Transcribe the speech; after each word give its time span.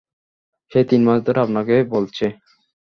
সে 0.71 0.79
তিন 0.89 1.01
মাস 1.03 1.19
ধরে 1.25 1.39
আপনাকে 1.41 1.75
বলছে। 1.93 2.25